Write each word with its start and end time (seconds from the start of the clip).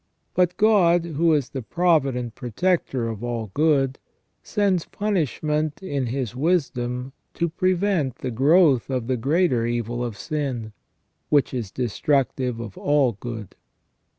But 0.33 0.57
God, 0.57 1.05
who 1.05 1.31
is 1.33 1.49
the 1.49 1.61
provident 1.61 2.33
protector 2.33 3.07
of 3.07 3.23
all 3.23 3.51
good, 3.53 3.99
sends 4.41 4.85
punishment 4.87 5.83
in 5.83 6.07
His 6.07 6.35
wisdom 6.35 7.13
to 7.35 7.47
prevent 7.49 8.15
the 8.15 8.31
growth 8.31 8.89
of 8.89 9.05
the 9.05 9.15
greater 9.15 9.67
evil 9.67 10.03
of 10.03 10.17
sin, 10.17 10.73
which 11.29 11.53
is 11.53 11.69
destructive 11.69 12.59
of 12.59 12.79
all 12.79 13.11
good. 13.19 13.53